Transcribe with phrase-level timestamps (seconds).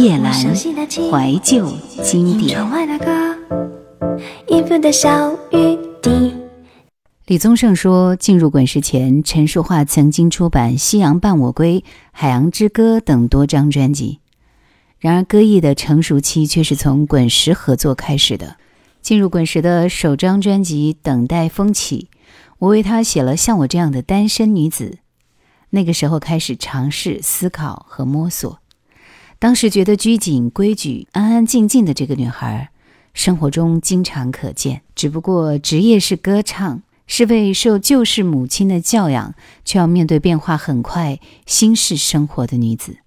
[0.00, 1.70] 叶阑怀旧
[2.02, 2.58] 经典。
[7.26, 11.80] 李宗盛说，进入滚石前，陈淑桦曾经出版《夕阳伴我归》
[12.12, 14.20] 《海洋之歌》等多张专辑。
[14.98, 18.56] 然而，歌艺的成熟期却是从滚石合作开始的。
[19.02, 22.08] 进入滚石的首张专辑《等待风起》，
[22.60, 24.84] 我为他写了《像我这样的单身女子》。
[25.68, 28.60] 那个时候开始尝试思考和摸索。
[29.40, 32.70] 当时觉得拘谨、规矩、安安静静的这个女孩，
[33.12, 34.82] 生活中经常可见。
[34.94, 36.82] 只不过职业是歌唱。
[37.12, 42.98] 是位受旧式母亲的教养，却要面对变化很快新式生活的女子，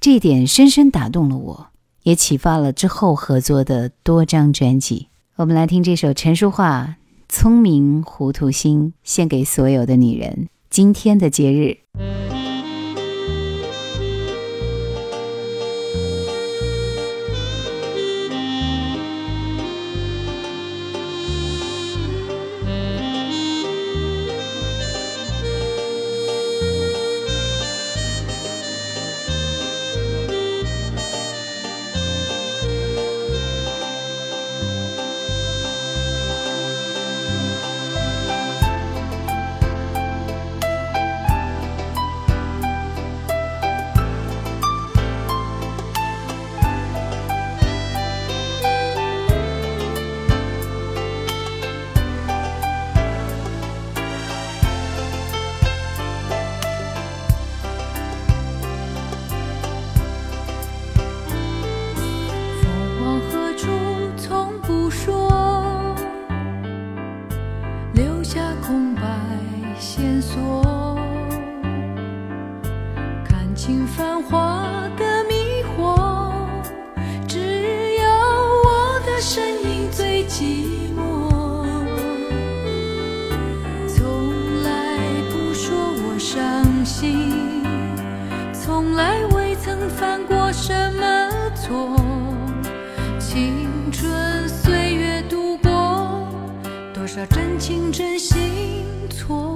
[0.00, 1.68] 这一点深深打动了我，
[2.02, 5.06] 也启发了之后合作的多张专辑。
[5.36, 6.96] 我们来听这首陈淑桦
[7.32, 10.48] 《聪明糊涂心》，献给所有的女人。
[10.68, 12.41] 今天的节日。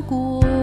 [0.06, 0.55] 过。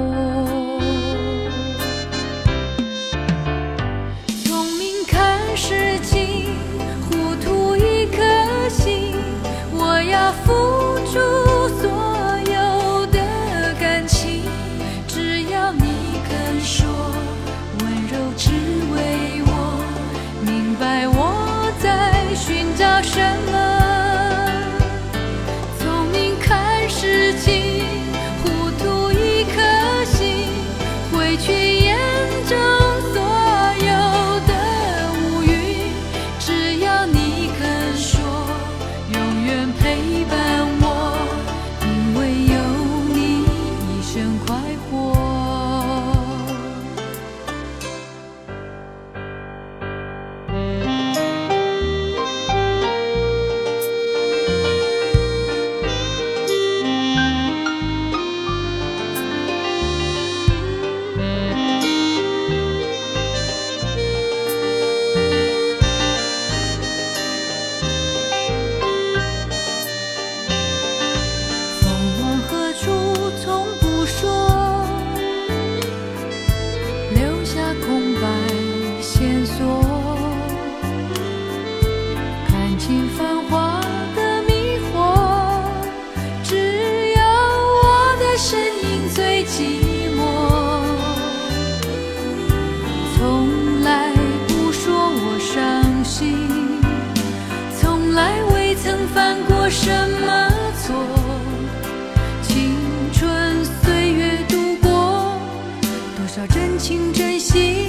[106.84, 107.83] 请珍惜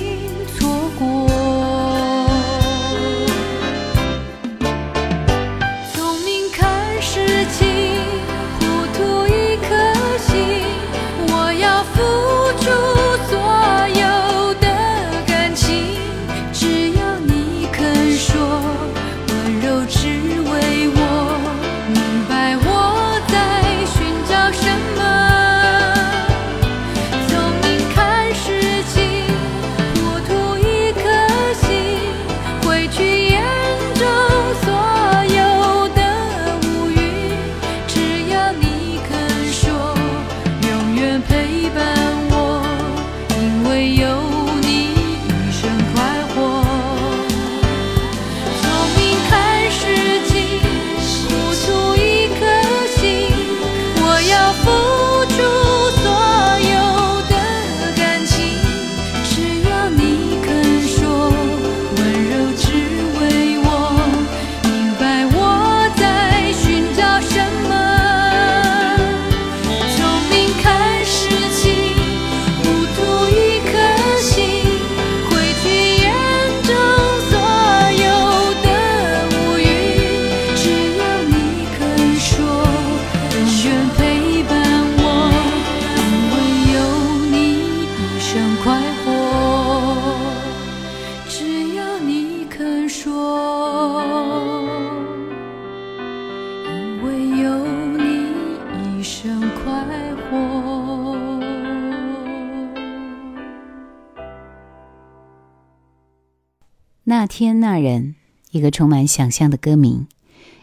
[107.36, 108.14] 天那人，
[108.52, 110.06] 一个充满想象的歌名，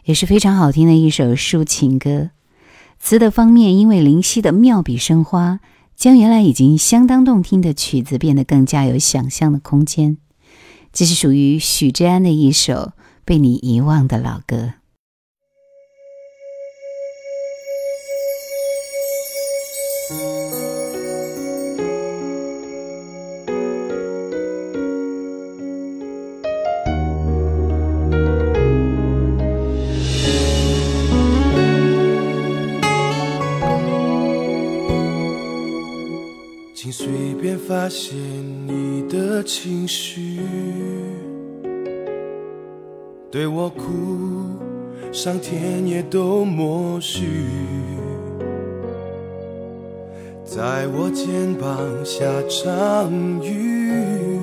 [0.06, 2.30] 也是非常好听的一首抒情歌。
[2.98, 5.60] 词的方面，因为林夕的妙笔生花，
[5.98, 10.16] 将原来已经相当动听的曲子变得更加有想象的空间。
[10.94, 12.94] 这是属于许志安的一首
[13.26, 14.76] 被你遗忘的老歌。
[37.94, 38.16] 现
[38.66, 40.40] 你的情绪，
[43.30, 43.84] 对我哭，
[45.12, 47.28] 上天也都默许，
[50.46, 53.12] 在我肩膀下场
[53.44, 54.40] 雨，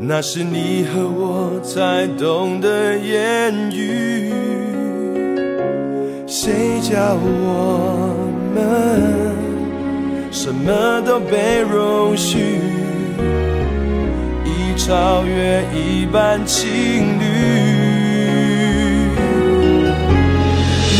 [0.00, 4.32] 那是你和我才懂的言语，
[6.26, 8.16] 谁叫我
[8.52, 9.13] 们？
[10.36, 12.58] 什么都被容许，
[14.44, 16.64] 已超越一般情
[17.20, 17.24] 侣。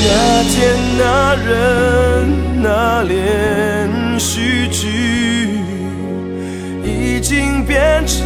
[0.07, 5.59] 那天那人那连续剧，
[6.85, 8.25] 已经变成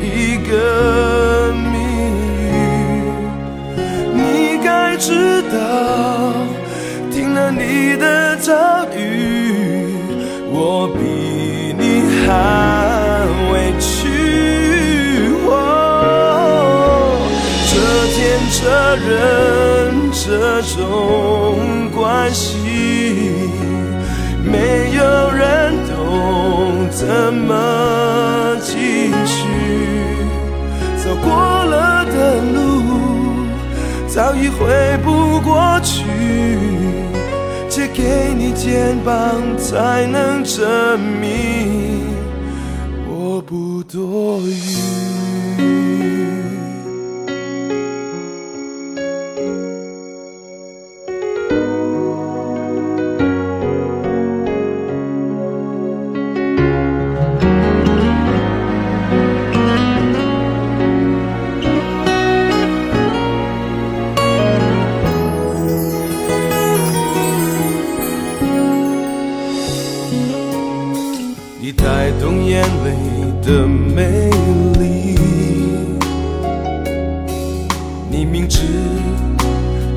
[0.00, 1.76] 一个谜
[2.48, 2.50] 语。
[4.14, 6.32] 你该知道，
[7.10, 9.01] 听了你的遭遇。
[10.54, 11.00] 我比
[11.78, 11.82] 你
[12.26, 12.28] 还
[13.50, 13.90] 委屈，
[17.66, 17.72] 这
[18.12, 18.16] 天
[18.52, 18.60] 这
[18.96, 19.10] 人
[20.12, 20.76] 这种
[21.90, 22.48] 关系，
[24.44, 25.00] 没有
[25.32, 27.50] 人懂怎么
[28.60, 29.48] 继续。
[31.02, 32.60] 走过了的路，
[34.06, 36.04] 早已回不过去。
[37.94, 42.06] 给你肩膀，才能证明
[43.08, 46.11] 我不多余。
[73.94, 74.30] 美
[74.78, 75.18] 丽，
[78.10, 78.62] 你明知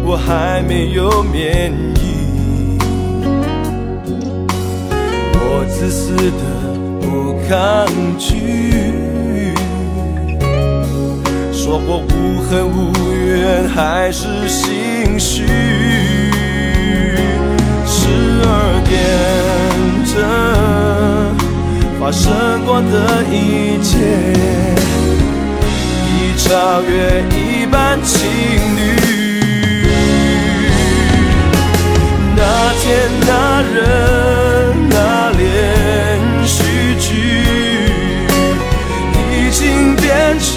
[0.05, 2.77] 我还没有免疫，
[5.33, 6.43] 我自私的
[6.99, 7.87] 不抗
[8.17, 9.53] 拒，
[11.53, 15.45] 说过无恨无怨还是心虚，
[17.85, 18.09] 十
[18.43, 18.93] 二点
[20.05, 20.54] 整。
[22.05, 23.97] 发生过的一切，
[26.05, 28.21] 已超越一般情
[28.77, 28.79] 侣。
[32.35, 32.41] 那
[32.79, 33.75] 天那人
[34.87, 35.41] 那连
[36.45, 37.09] 续剧，
[39.31, 40.53] 已经变成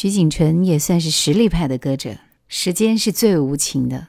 [0.00, 2.18] 徐锦纯也算是实力派的歌者。
[2.46, 4.06] 时间是最无情的，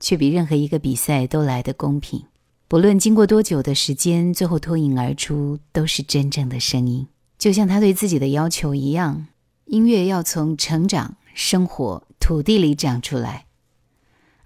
[0.00, 2.24] 却比任何一个比赛都来得公平。
[2.66, 7.06] 不论经过多久的时间，最后脱颖而出都是真正的声音。
[7.38, 9.28] 就像他对自己的要求一样，
[9.66, 13.46] 音乐要从成长、生活、土地里长出来。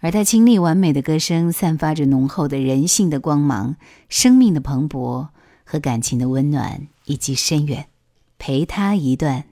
[0.00, 3.76] 而他清丽完美的歌声，散发着浓厚的人性的光芒、
[4.10, 5.28] 生命的蓬勃
[5.64, 7.86] 和感情的温暖以及深远。
[8.36, 9.46] 陪他一段。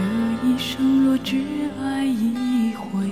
[0.00, 0.06] 这
[0.48, 1.36] 一生若只
[1.82, 3.06] 爱一回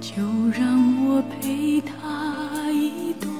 [0.00, 0.16] 就
[0.50, 3.30] 让我陪他一段。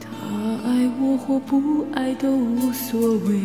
[0.00, 0.08] 他
[0.64, 3.37] 爱我或不爱都无所谓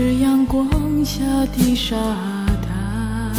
[0.00, 0.64] 是阳光
[1.04, 1.96] 下的沙
[2.62, 3.34] 滩，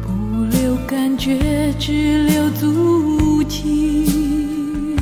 [0.00, 4.94] 不留感觉，只留足迹。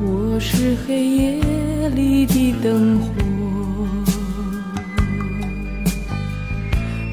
[0.00, 1.40] 我是黑夜
[1.96, 3.08] 里的灯火，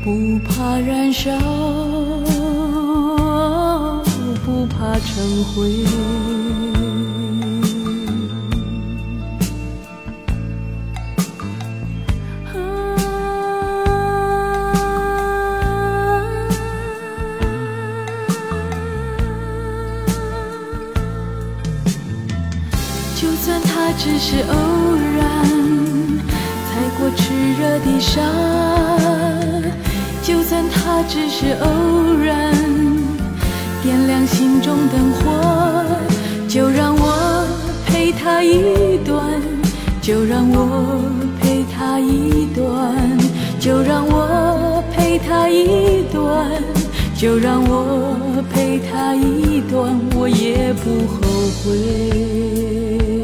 [0.03, 1.31] 不怕燃烧，
[4.45, 5.83] 不怕成灰。
[23.23, 24.53] 就算他只是偶
[25.17, 25.23] 然
[26.67, 27.21] 踩过炽
[27.57, 28.19] 热的沙，
[30.21, 32.53] 就算它只是偶然
[33.81, 35.21] 点亮心中灯火，
[36.49, 37.47] 就让我
[37.87, 39.41] 陪他一段，
[40.01, 41.01] 就让我
[41.39, 42.93] 陪他一段，
[43.57, 46.51] 就让我陪他一段，
[47.23, 51.21] 就让我陪他一段，我也不后
[51.63, 53.22] 悔。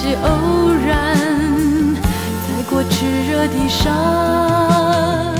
[0.00, 1.16] 是偶然
[2.46, 5.34] 踩过炽热的沙。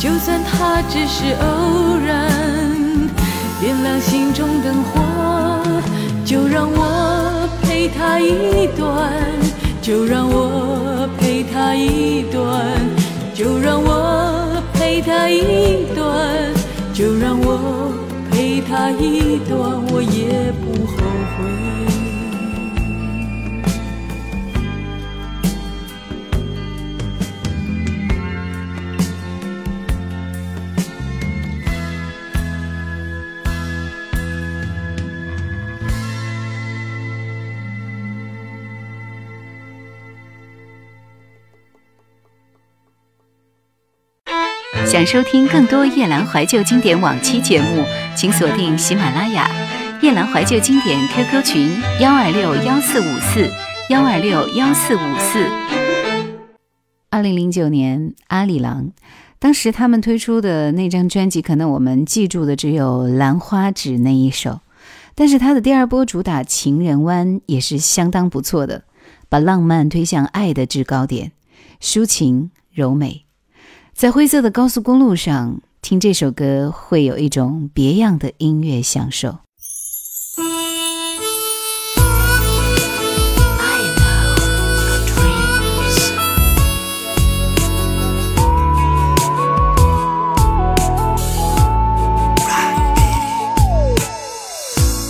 [0.00, 2.28] 就算他只是偶然
[3.60, 5.00] 点亮心中灯火，
[6.24, 9.12] 就让我陪他一段，
[9.80, 12.66] 就让我陪他一段，
[13.32, 16.52] 就让我陪他一段，
[16.92, 17.92] 就让我
[18.32, 20.51] 陪他一段，我也
[44.92, 47.82] 想收听更多夜兰怀旧经典往期节目，
[48.14, 49.50] 请锁定喜马拉雅
[50.02, 53.50] 夜兰怀旧经典 QQ 群幺二六幺四五四
[53.88, 55.48] 幺二六幺四五四。
[57.08, 58.90] 二零零九年，阿里郎，
[59.38, 64.60] 当时他们推出的那张专辑，可能我们记住的只有《兰花指》那一首，
[65.14, 68.84] 但是他的第二波主打《情人湾》也是相当不错的，
[69.30, 71.32] 把浪漫推向爱的制高点，
[71.80, 73.24] 抒情柔美。
[73.94, 79.38] 在灰色的高速公路上听这首歌，会有一种别样的音乐享受。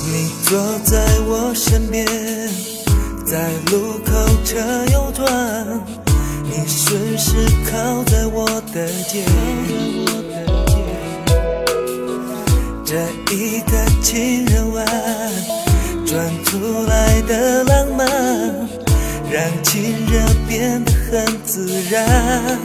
[0.05, 2.07] 你坐在我身边，
[3.25, 4.13] 在路口
[4.45, 4.59] 车
[8.73, 9.25] 的肩。
[12.85, 12.97] 这
[13.35, 14.87] 一个情人湾，
[16.07, 18.07] 转出来的浪漫，
[19.31, 22.59] 让情热变得很自然。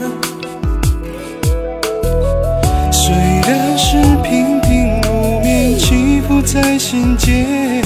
[2.92, 7.82] 虽然是平平无名，起伏在心间，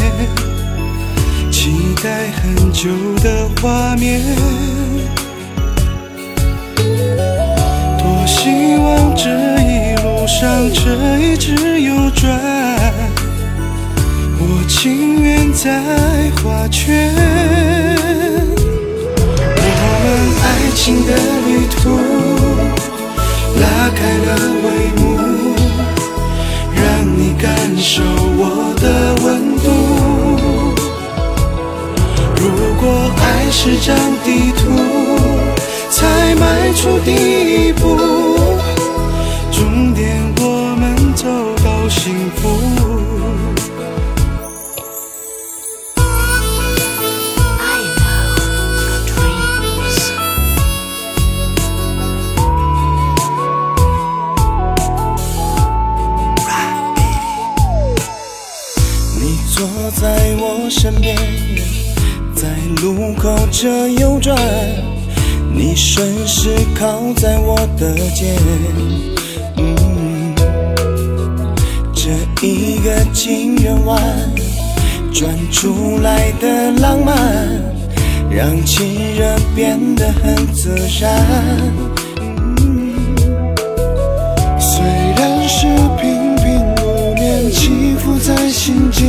[1.51, 2.89] 期待很久
[3.23, 4.23] 的画面。
[9.15, 9.29] 这
[9.61, 12.41] 一路上车一直右转，
[14.39, 15.81] 我情愿在
[16.43, 17.15] 画圈。
[19.57, 19.61] 我
[20.03, 20.07] 们
[20.43, 20.45] 爱
[20.75, 21.11] 情的
[21.47, 21.81] 旅途。
[23.61, 24.29] 拉开了
[24.65, 24.67] 帷
[24.99, 25.03] 幕，
[26.75, 26.83] 让
[27.17, 27.47] 你感
[27.77, 28.03] 受
[28.39, 28.43] 我
[28.81, 28.85] 的
[29.23, 29.25] 温
[29.59, 29.65] 度。
[32.37, 32.43] 如
[32.81, 32.83] 果
[33.19, 33.95] 爱是张
[34.25, 34.61] 地图，
[35.91, 37.85] 才迈出第一步，
[67.91, 68.37] 的肩。
[71.95, 74.01] 这一个情人弯，
[75.13, 77.15] 转出来的浪漫，
[78.31, 81.11] 让情人变得很自然。
[84.59, 84.85] 虽
[85.17, 85.67] 然是
[86.01, 86.45] 平平
[86.85, 89.07] 无念，起伏在心间，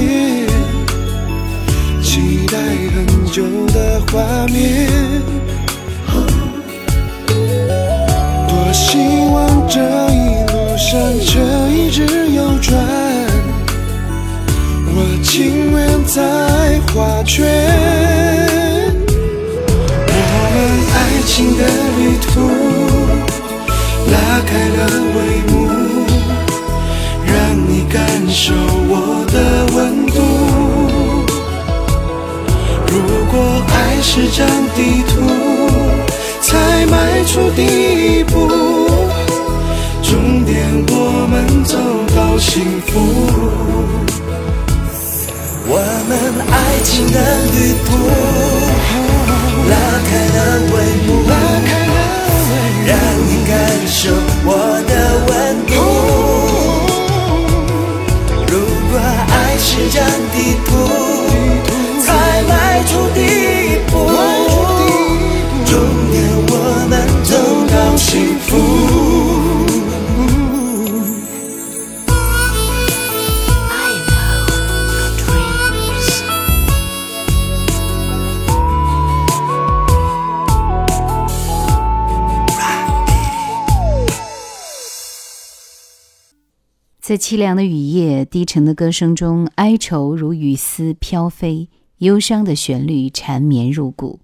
[2.02, 2.58] 期待
[2.96, 4.88] 很久的画面。
[24.24, 24.80] 拉开了
[25.16, 25.18] 帷
[25.52, 25.54] 幕，
[27.26, 27.36] 让
[27.68, 28.54] 你感受
[28.88, 28.92] 我
[29.28, 29.36] 的
[29.76, 30.16] 温度。
[32.88, 32.96] 如
[33.30, 33.34] 果
[33.68, 35.14] 爱是张地图，
[36.42, 36.94] 才迈
[37.26, 38.34] 出第一步，
[40.02, 40.56] 终点
[40.88, 40.94] 我
[41.30, 41.34] 们
[41.66, 41.78] 走
[42.16, 42.52] 到幸
[42.88, 42.92] 福。
[45.68, 45.76] 我
[46.08, 46.12] 们
[46.50, 47.18] 爱情的
[47.52, 47.90] 旅途，
[49.70, 49.76] 拉
[50.08, 50.40] 开了
[50.72, 50.74] 帷
[51.08, 51.10] 幕，
[87.14, 94.22] 在凄凉的雨夜，低沉的歌声中，哀愁如雨丝飘飞，忧伤的旋律缠绵入骨。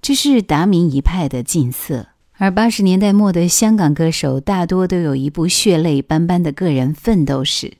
[0.00, 2.06] 这是达明一派的劲色。
[2.38, 7.74] 而八十年代末的香港歌手大多都有一部血泪斑斑的个人奋斗史，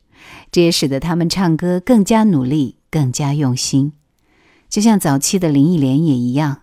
[0.51, 3.95] 这也使得他们唱歌更加努力、更加用心。
[4.69, 6.59] 就像早期的林忆莲也一样，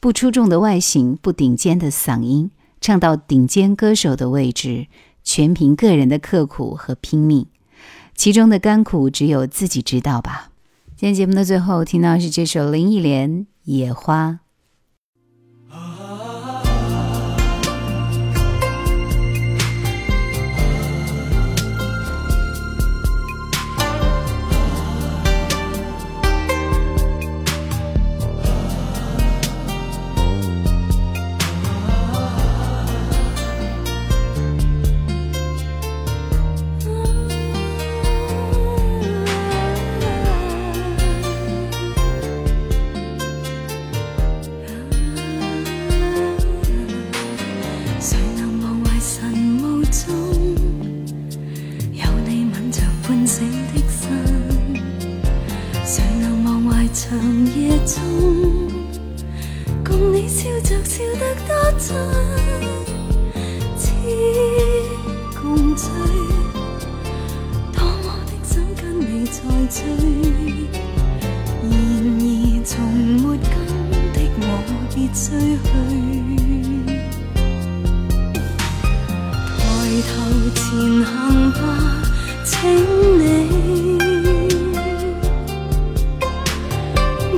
[0.00, 4.86] 不出众的外形，不顶尖的嗓音，唱到顶尖歌手的位置。
[5.26, 7.46] 全凭个人的刻苦和拼命，
[8.14, 10.52] 其中的甘苦只有自己知道吧。
[10.96, 14.30] 今天节目的最后，听到是这首林忆莲《野花》。「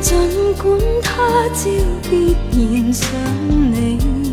[0.01, 0.15] 尽
[0.55, 1.69] 管他朝
[2.09, 3.11] 必然想
[3.73, 4.28] 你，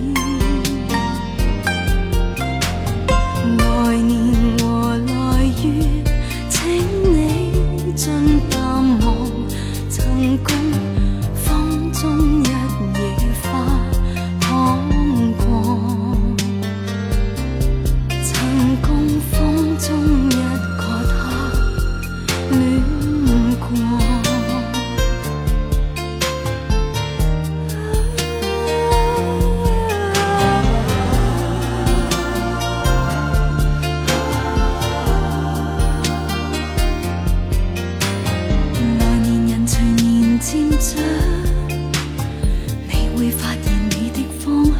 [43.15, 44.73] 会发现你的方向。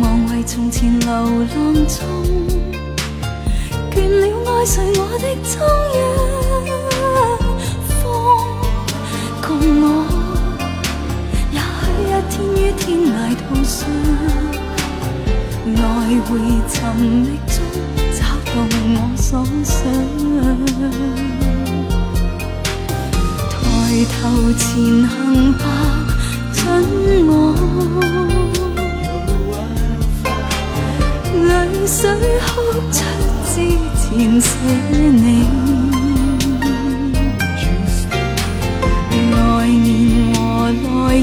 [0.00, 1.14] 忘为从前流浪
[1.86, 1.98] 中，
[3.90, 5.52] 倦了爱谁我的踪
[5.92, 5.98] 影。
[7.86, 8.00] 风
[9.42, 9.46] 共
[9.82, 9.84] 我，
[11.52, 13.76] 也许一天于天涯途上，
[15.74, 15.78] 来
[16.26, 16.30] 回
[16.66, 17.54] 寻觅中
[18.16, 18.52] 找到
[18.94, 19.28] 我所
[19.62, 19.70] 想。
[23.50, 23.60] 抬
[24.04, 24.20] 头
[24.54, 24.60] 前
[25.06, 25.10] 行
[25.58, 25.64] 吧，
[26.64, 26.68] 等
[27.26, 27.30] 我，
[31.48, 31.50] 泪
[31.86, 31.98] 水
[32.46, 32.50] 哭
[32.90, 32.98] 出
[33.48, 33.54] 之
[33.98, 34.02] 前
[34.40, 34.48] 写
[35.10, 35.24] 你。
[39.32, 39.88] 来年
[40.34, 40.36] 和
[40.84, 41.20] 来月，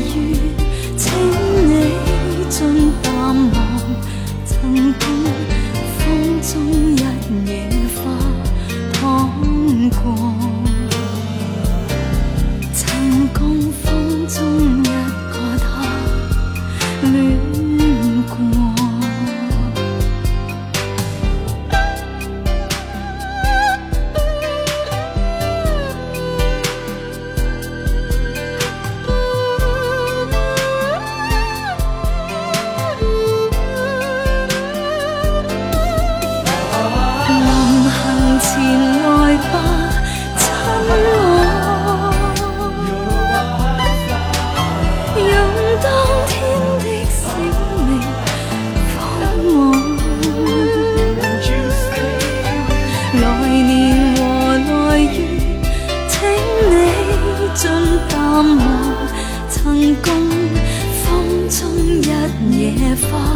[59.49, 60.13] 曾共
[61.03, 61.69] 风中
[62.01, 63.28] 一野花。